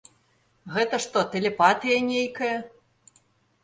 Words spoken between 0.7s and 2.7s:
Гэта што, тэлепатыя нейкая?